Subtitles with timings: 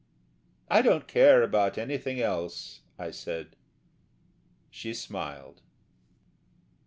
[0.67, 3.55] "I don't care about anything else," I said.
[4.71, 5.61] She smiled.